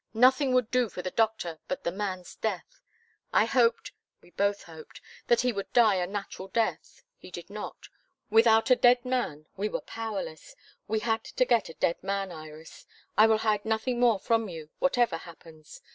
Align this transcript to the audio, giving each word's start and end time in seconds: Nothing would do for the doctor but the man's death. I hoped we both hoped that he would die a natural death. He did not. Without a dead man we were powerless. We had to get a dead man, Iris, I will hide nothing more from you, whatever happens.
Nothing 0.15 0.51
would 0.55 0.71
do 0.71 0.89
for 0.89 1.03
the 1.03 1.11
doctor 1.11 1.59
but 1.67 1.83
the 1.83 1.91
man's 1.91 2.35
death. 2.35 2.81
I 3.31 3.45
hoped 3.45 3.91
we 4.19 4.31
both 4.31 4.63
hoped 4.63 4.99
that 5.27 5.41
he 5.41 5.53
would 5.53 5.71
die 5.73 5.93
a 5.93 6.07
natural 6.07 6.47
death. 6.47 7.03
He 7.19 7.29
did 7.29 7.51
not. 7.51 7.87
Without 8.31 8.71
a 8.71 8.75
dead 8.75 9.05
man 9.05 9.45
we 9.57 9.69
were 9.69 9.81
powerless. 9.81 10.55
We 10.87 11.01
had 11.01 11.23
to 11.23 11.45
get 11.45 11.69
a 11.69 11.75
dead 11.75 12.01
man, 12.01 12.31
Iris, 12.31 12.87
I 13.15 13.27
will 13.27 13.37
hide 13.45 13.63
nothing 13.63 13.99
more 13.99 14.17
from 14.17 14.49
you, 14.49 14.71
whatever 14.79 15.17
happens. 15.17 15.81